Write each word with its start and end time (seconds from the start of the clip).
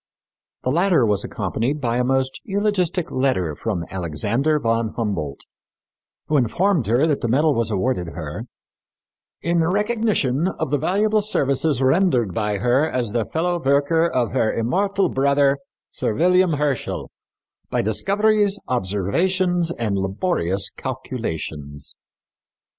The 0.63 0.71
latter 0.71 1.05
was 1.05 1.23
accompanied 1.23 1.79
by 1.79 1.97
a 1.97 2.03
most 2.03 2.41
eulogistic 2.43 3.11
letter 3.11 3.55
from 3.55 3.85
Alexander 3.91 4.57
von 4.59 4.93
Humboldt, 4.95 5.41
who 6.25 6.37
informed 6.37 6.87
her 6.87 7.05
that 7.05 7.21
the 7.21 7.27
medal 7.27 7.53
was 7.53 7.69
awarded 7.69 8.07
her 8.07 8.45
"in 9.43 9.63
recognition 9.63 10.47
of 10.57 10.71
the 10.71 10.79
valuable 10.79 11.21
services 11.21 11.83
rendered 11.83 12.33
by 12.33 12.57
her 12.57 12.89
as 12.89 13.11
the 13.11 13.25
fellow 13.25 13.61
worker 13.63 14.07
of 14.07 14.31
her 14.31 14.51
immortal 14.51 15.07
brother, 15.07 15.59
Sir 15.91 16.15
William 16.15 16.53
Herschel, 16.53 17.11
by 17.69 17.83
discoveries, 17.83 18.59
observations 18.67 19.71
and 19.71 19.99
laborious 19.99 20.71
calculations." 20.71 21.95